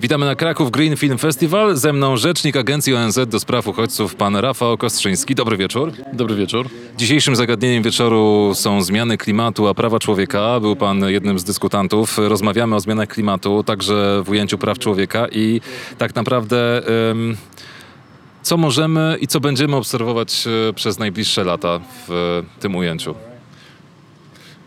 [0.00, 1.76] Witamy na Kraków Green Film Festival.
[1.76, 5.34] Ze mną rzecznik Agencji ONZ do spraw uchodźców, pan Rafał Kostrzyński.
[5.34, 5.92] Dobry wieczór.
[6.12, 6.68] Dobry wieczór.
[6.96, 10.60] Dzisiejszym zagadnieniem wieczoru są zmiany klimatu, a prawa człowieka.
[10.60, 12.18] Był pan jednym z dyskutantów.
[12.18, 15.60] Rozmawiamy o zmianach klimatu, także w ujęciu praw człowieka i
[15.98, 16.82] tak naprawdę
[18.42, 23.14] co możemy i co będziemy obserwować e, przez najbliższe lata w e, tym ujęciu.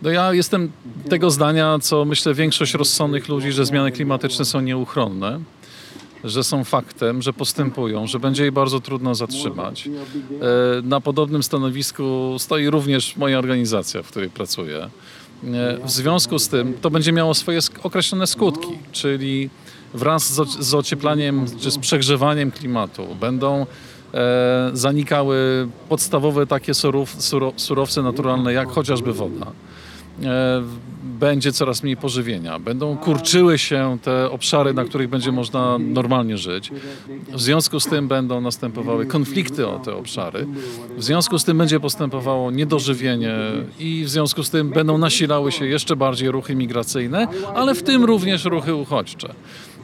[0.01, 0.71] No ja jestem
[1.09, 5.39] tego zdania, co myślę większość rozsądnych ludzi, że zmiany klimatyczne są nieuchronne,
[6.23, 9.87] że są faktem, że postępują, że będzie je bardzo trudno zatrzymać.
[9.87, 14.77] E, Na podobnym stanowisku stoi również moja organizacja, w której pracuję.
[15.43, 19.49] E, W związku z tym to będzie miało swoje określone skutki, czyli
[19.93, 23.65] wraz z, oc- z ocieplaniem czy z przegrzewaniem klimatu będą
[24.13, 26.73] e, zanikały podstawowe takie
[27.57, 29.51] surowce naturalne, jak chociażby woda.
[30.23, 30.63] E,
[31.03, 32.59] będzie coraz mniej pożywienia.
[32.59, 36.71] Będą kurczyły się te obszary, na których będzie można normalnie żyć.
[37.33, 40.47] W związku z tym będą następowały konflikty o te obszary.
[40.97, 43.35] W związku z tym będzie postępowało niedożywienie
[43.79, 48.05] i w związku z tym będą nasilały się jeszcze bardziej ruchy migracyjne, ale w tym
[48.05, 49.33] również ruchy uchodźcze.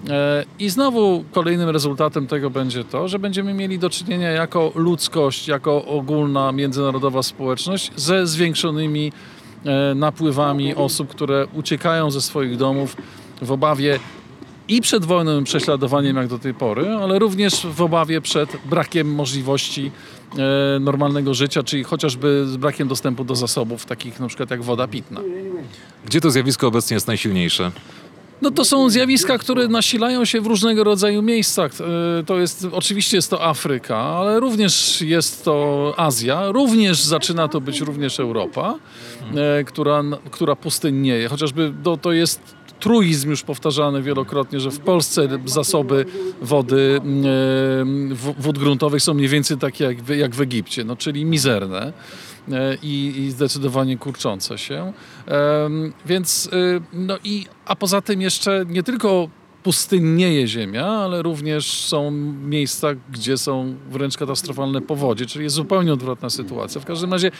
[0.09, 5.47] E, I znowu kolejnym rezultatem tego będzie to, że będziemy mieli do czynienia jako ludzkość,
[5.47, 9.11] jako ogólna międzynarodowa społeczność ze zwiększonymi
[9.95, 12.97] napływami osób, które uciekają ze swoich domów
[13.41, 13.99] w obawie
[14.67, 19.91] i przed wojną prześladowaniem jak do tej pory, ale również w obawie przed brakiem możliwości
[20.37, 24.87] e, normalnego życia, czyli chociażby z brakiem dostępu do zasobów, takich na przykład jak woda
[24.87, 25.21] pitna.
[26.05, 27.71] Gdzie to zjawisko obecnie jest najsilniejsze?
[28.41, 31.71] No to są zjawiska, które nasilają się w różnego rodzaju miejscach.
[32.19, 37.61] E, To jest, oczywiście jest to Afryka, ale również jest to Azja, również zaczyna to
[37.61, 38.75] być również Europa,
[39.35, 41.29] e, która, która pustynnieje.
[41.29, 46.05] Chociażby to, to jest truizm już powtarzany wielokrotnie, że w Polsce zasoby
[46.41, 47.01] wody,
[47.81, 47.85] e,
[48.39, 51.93] wód gruntowych są mniej więcej takie jak w, jak w Egipcie, no, czyli mizerne
[52.81, 54.93] i, i zdecydowanie kurczące się.
[56.05, 59.29] Więc, y, no i, a poza tym jeszcze nie tylko
[59.63, 62.11] pustynnieje ziemia, ale również są
[62.41, 66.81] miejsca, gdzie są wręcz katastrofalne powodzie, czyli jest zupełnie odwrotna sytuacja.
[66.81, 67.31] W każdym razie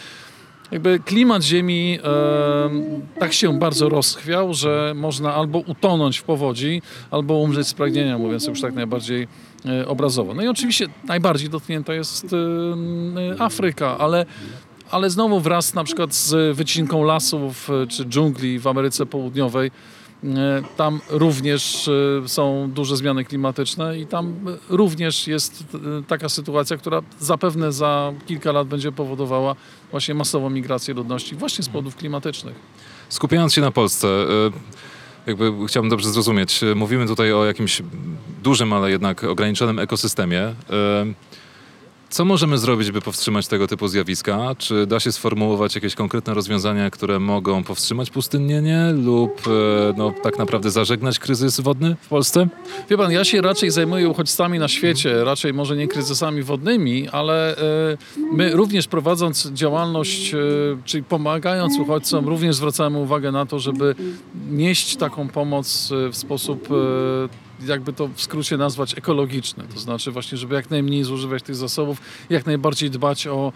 [0.71, 2.83] jakby klimat Ziemi em,
[3.19, 6.81] tak się bardzo rozchwiał, że można albo utonąć w powodzi,
[7.11, 9.27] albo umrzeć z pragnienia, mówiąc już tak najbardziej
[9.65, 10.33] e, obrazowo.
[10.33, 14.25] No i oczywiście najbardziej dotknięta jest e, Afryka, ale
[14.93, 19.71] ale znowu wraz na przykład z wycinką lasów e, czy dżungli w Ameryce Południowej,
[20.23, 20.29] e,
[20.77, 21.89] tam również
[22.23, 24.35] e, są duże zmiany klimatyczne i tam
[24.69, 25.63] również jest
[26.07, 29.55] taka sytuacja, która zapewne za kilka lat będzie powodowała
[29.91, 32.55] właśnie masową migrację ludności właśnie z powodów klimatycznych.
[33.09, 34.07] Skupiając się na Polsce,
[35.27, 37.81] jakby chciałbym dobrze zrozumieć, mówimy tutaj o jakimś
[38.43, 40.55] dużym, ale jednak ograniczonym ekosystemie.
[42.13, 44.55] Co możemy zrobić, by powstrzymać tego typu zjawiska?
[44.57, 49.51] Czy da się sformułować jakieś konkretne rozwiązania, które mogą powstrzymać pustynnienie lub y,
[49.97, 52.47] no, tak naprawdę zażegnać kryzys wodny w Polsce?
[52.89, 57.57] Wie pan, ja się raczej zajmuję uchodźcami na świecie, raczej może nie kryzysami wodnymi, ale
[57.57, 57.61] e,
[58.33, 60.37] my również prowadząc działalność, e,
[60.85, 63.95] czyli pomagając uchodźcom, również zwracamy uwagę na to, żeby
[64.51, 69.63] nieść taką pomoc e, w sposób, e, jakby to w skrócie nazwać, ekologiczny.
[69.73, 73.53] To znaczy właśnie, żeby jak najmniej zużywać tych zasobów, jak najbardziej dbać o,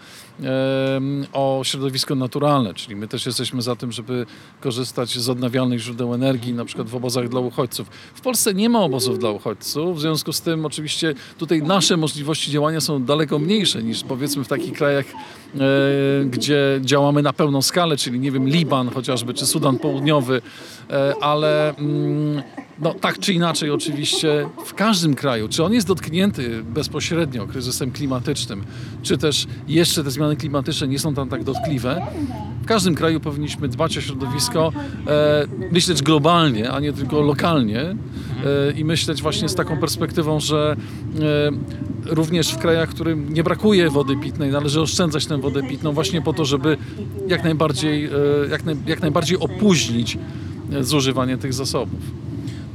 [1.32, 4.26] o środowisko naturalne, czyli my też jesteśmy za tym, żeby
[4.60, 7.88] korzystać z odnawialnych źródeł energii, na przykład w obozach dla uchodźców.
[8.14, 12.50] W Polsce nie ma obozów dla uchodźców, w związku z tym oczywiście tutaj nasze możliwości
[12.50, 15.58] działania są daleko mniejsze niż powiedzmy w takich krajach, e,
[16.24, 20.42] gdzie działamy na pełną skalę, czyli nie wiem, Liban chociażby, czy Sudan Południowy,
[20.90, 22.42] e, ale mm,
[22.80, 28.64] no, tak czy inaczej oczywiście w każdym kraju, czy on jest dotknięty bezpośrednio kryzysem klimatycznym,
[29.02, 32.06] czy też jeszcze te zmiany klimatyczne nie są tam tak dotkliwe,
[32.62, 34.72] w każdym kraju powinniśmy dbać o środowisko,
[35.06, 37.96] e, myśleć globalnie, a nie tylko lokalnie e,
[38.76, 40.76] i myśleć właśnie z taką perspektywą, że
[41.20, 45.92] e, również w krajach, w którym nie brakuje wody pitnej, należy oszczędzać tę wodę pitną
[45.92, 46.76] właśnie po to, żeby
[47.28, 48.10] jak najbardziej, e,
[48.50, 50.18] jak, naj, jak najbardziej opóźnić
[50.72, 52.27] e, zużywanie tych zasobów.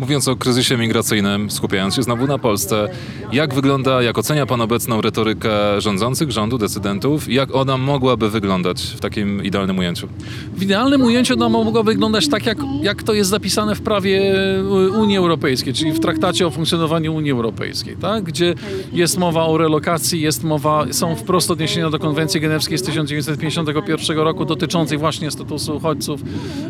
[0.03, 2.89] Mówiąc o kryzysie migracyjnym, skupiając się znowu na Polsce,
[3.31, 7.31] jak wygląda, jak ocenia Pan obecną retorykę rządzących, rządu, decydentów?
[7.31, 10.07] Jak ona mogłaby wyglądać w takim idealnym ujęciu?
[10.55, 14.91] W idealnym ujęciu ona mogła wyglądać tak, jak, jak to jest zapisane w prawie y,
[14.91, 18.23] Unii Europejskiej, czyli w traktacie o funkcjonowaniu Unii Europejskiej, tak?
[18.23, 18.53] gdzie
[18.93, 24.45] jest mowa o relokacji, jest mowa, są wprost odniesienia do konwencji genewskiej z 1951 roku
[24.45, 26.21] dotyczącej właśnie statusu uchodźców.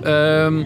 [0.03, 0.65] Em,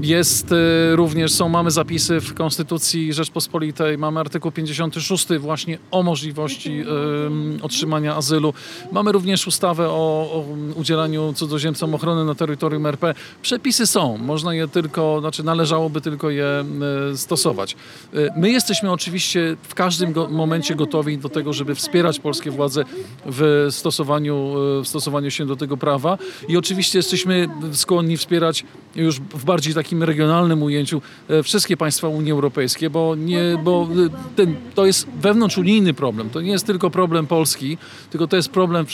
[0.00, 6.84] Jest y, również, są, mamy zapisy w Konstytucji Rzeczpospolitej, mamy artykuł 56 właśnie o możliwości
[7.26, 8.54] ym, otrzymania azylu.
[8.92, 9.92] Mamy również ustawę o,
[10.32, 10.44] o
[10.74, 13.14] udzielaniu cudzoziemcom ochrony na terytorium RP.
[13.42, 16.64] Przepisy są, można je tylko, znaczy należałoby tylko je
[17.12, 17.76] y, stosować.
[18.14, 22.84] Y, My jesteśmy oczywiście w każdym go, momencie gotowi do tego, żeby wspierać polskie władze
[23.26, 26.18] w stosowaniu, y, w stosowaniu się do tego prawa
[26.48, 28.64] i oczywiście jesteśmy skłonni wspierać
[28.96, 34.36] już w bardziej takim regionalnym ujęciu e, wszystkie państwa Unii Europejskiej, bo, nie, bo e,
[34.36, 36.30] ten, to jest wewnątrzunijny problem.
[36.30, 37.78] To nie jest tylko problem Polski,
[38.10, 38.86] tylko to jest problem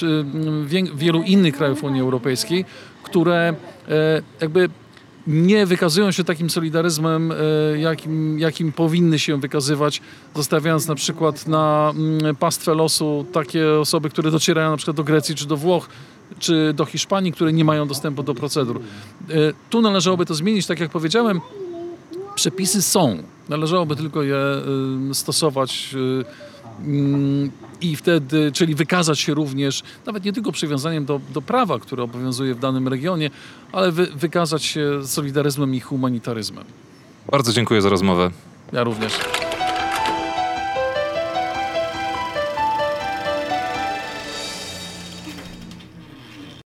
[0.94, 2.64] wielu innych krajów Unii Europejskiej,
[3.02, 3.54] które
[3.88, 4.68] e, jakby
[5.26, 7.32] nie wykazują się takim solidaryzmem,
[7.76, 10.00] jakim, jakim powinny się wykazywać,
[10.36, 11.92] zostawiając na przykład na
[12.38, 15.88] pastwę losu takie osoby, które docierają na przykład do Grecji czy do Włoch,
[16.38, 18.80] czy do Hiszpanii, które nie mają dostępu do procedur.
[19.30, 19.34] E,
[19.70, 21.40] Tu należałoby to zmienić, tak jak powiedziałem,
[22.34, 23.22] przepisy są.
[23.48, 24.36] Należałoby tylko je
[25.10, 26.24] y, stosować y,
[26.84, 27.50] mm,
[27.80, 32.54] i wtedy, czyli wykazać się również, nawet nie tylko przywiązaniem do, do prawa, które obowiązuje
[32.54, 33.30] w danym regionie,
[33.72, 36.64] ale wy, wykazać się solidaryzmem i humanitaryzmem.
[37.30, 38.30] Bardzo dziękuję za rozmowę.
[38.72, 39.12] Ja również.